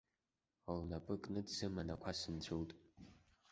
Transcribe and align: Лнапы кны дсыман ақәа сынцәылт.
Лнапы 0.77 1.15
кны 1.23 1.39
дсыман 1.47 1.89
ақәа 1.93 2.11
сынцәылт. 2.19 2.71